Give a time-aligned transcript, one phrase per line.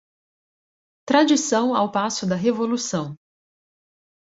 [1.05, 3.15] Tradição ao passo da revolução